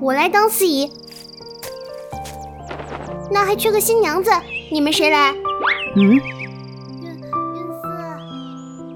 [0.00, 0.90] 我来当司仪。
[3.30, 4.30] 那还缺个新娘子，
[4.70, 5.34] 你们谁来？
[5.96, 6.20] 嗯，云
[7.02, 7.88] 云思，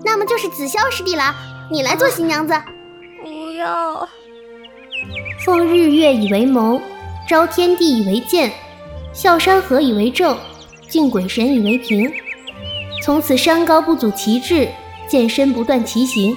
[0.02, 1.34] 那么就是子霄师弟了，
[1.70, 2.54] 你来做新娘子。
[3.22, 4.08] 不要，
[5.44, 6.80] 奉日月以为盟，
[7.28, 8.50] 招天地以为鉴，
[9.12, 10.36] 笑山河以为证，
[10.88, 12.10] 敬鬼神以为凭。
[13.02, 14.68] 从此山高不阻其志，
[15.06, 16.34] 剑身不断其行，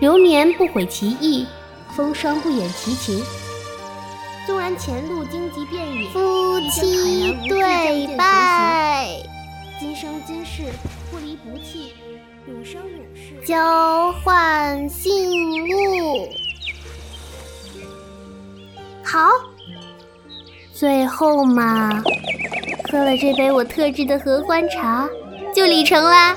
[0.00, 1.46] 流年不毁其意，
[1.96, 3.22] 风霜不掩其情。
[4.48, 9.06] 纵然前路荆棘遍野，夫妻对拜，
[9.78, 10.62] 今生今世
[11.10, 11.92] 不离不弃，
[12.46, 16.30] 永生永世交换信物。
[19.04, 19.28] 好，
[20.72, 22.02] 最后嘛，
[22.90, 25.06] 喝了这杯我特制的合欢茶，
[25.54, 26.34] 就礼成啦。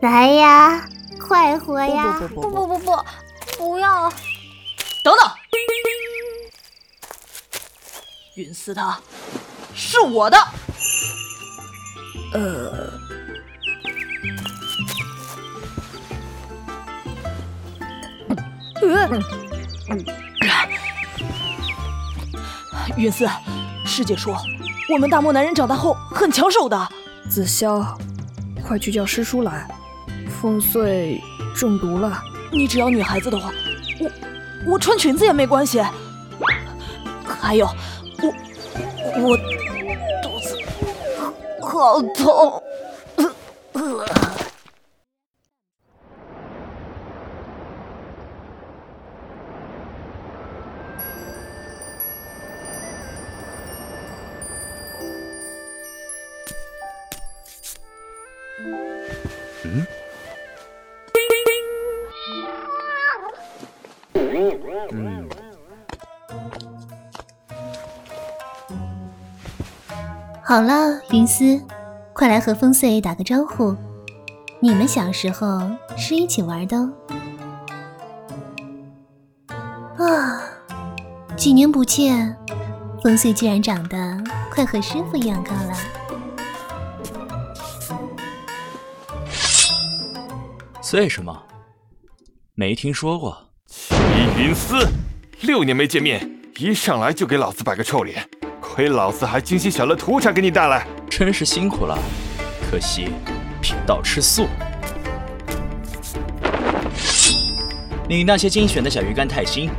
[0.00, 0.84] 来呀，
[1.24, 2.20] 快活呀！
[2.34, 2.96] 不不不不不，
[3.56, 4.12] 不要！
[8.36, 9.00] 云思他
[9.74, 10.36] 是我的。
[12.34, 12.92] 呃，
[18.82, 19.22] 呃
[22.98, 23.26] 云思，
[23.86, 24.36] 师姐说
[24.92, 26.88] 我们大漠男人长大后很抢手的。
[27.30, 27.86] 子潇，
[28.62, 29.66] 快去叫师叔来，
[30.42, 31.22] 风穗
[31.54, 32.22] 中毒了。
[32.52, 33.50] 你只要女孩子的话，
[33.98, 35.82] 我我穿裙子也没关系。
[37.40, 37.66] 还有，
[39.18, 39.36] 我
[40.22, 40.58] 肚子
[41.62, 42.62] 好痛。
[59.64, 60.05] 嗯。
[70.48, 71.60] 好了，云思，
[72.12, 73.74] 快来和风穗打个招呼。
[74.60, 76.92] 你们小时候是一起玩的哦。
[79.98, 80.40] 啊，
[81.36, 82.36] 几年不见，
[83.02, 85.72] 风穗居然长得快和师傅一样高了。
[90.80, 91.42] 穗什么？
[92.54, 93.36] 没听说过。
[93.66, 93.96] 齐
[94.38, 94.76] 云思，
[95.40, 98.30] 六年没见面，一上来就给老子摆个臭脸，
[98.76, 101.98] 亏老子还精心选了土产给你带来，真是辛苦了。
[102.70, 103.08] 可惜
[103.58, 104.48] 贫道吃素。
[108.06, 109.70] 你那些精选的小鱼干太腥，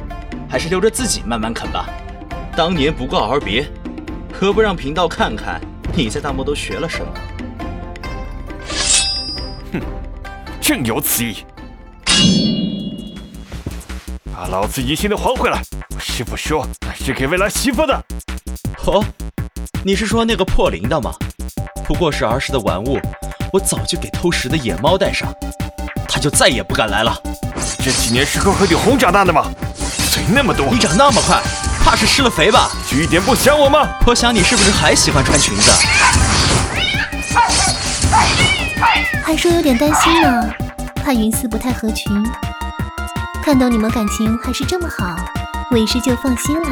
[0.50, 1.88] 还是留着自己慢慢啃吧。
[2.56, 3.68] 当年不告而别，
[4.34, 5.62] 何不让贫道看看
[5.94, 7.14] 你在大漠都学了什么？
[9.74, 9.82] 哼，
[10.60, 11.46] 正有此意。
[14.34, 15.62] 把老子疑心的还回来！
[16.00, 18.04] 师傅说那是给未来媳妇的。
[18.88, 19.04] 哦，
[19.84, 21.12] 你是说那个破铃铛吗？
[21.86, 22.98] 不过是儿时的玩物，
[23.52, 25.28] 我早就给偷食的野猫带上，
[26.08, 27.14] 它就再也不敢来了。
[27.84, 29.46] 这几年是和何鼎红长大的吗？
[30.10, 30.68] 嘴那么多！
[30.72, 31.42] 你长那么快，
[31.84, 32.70] 怕是施了肥吧？
[32.90, 33.86] 就一点不想我吗？
[34.06, 35.70] 我想你是不是还喜欢穿裙子？
[39.22, 40.50] 还说有点担心呢，
[41.04, 42.26] 怕云思不太合群。
[43.44, 45.14] 看到你们感情还是这么好，
[45.72, 46.70] 为师就放心了。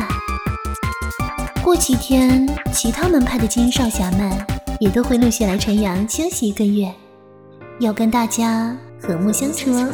[1.65, 4.31] 过几天，其他门派的精英少侠们
[4.79, 6.93] 也都会陆续来晨阳休息一个月，
[7.81, 9.89] 要跟大家和睦相处哦。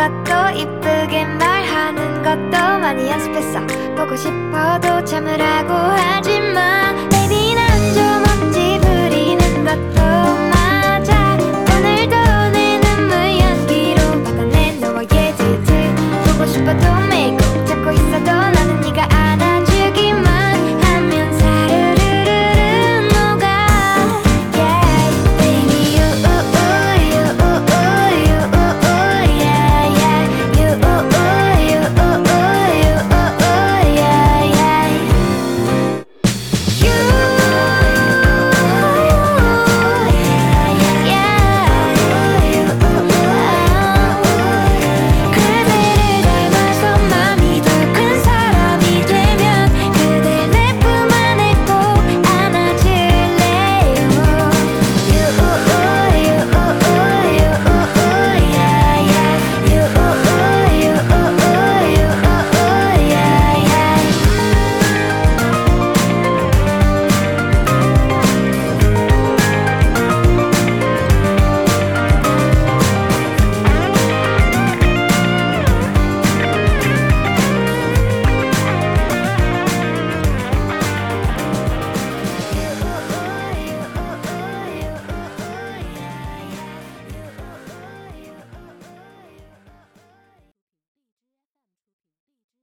[0.00, 3.59] 것도 이쁘게 말 하는 것도 많이 연습했어.
[3.97, 7.14] 보고 싶어도 참으라고 하지마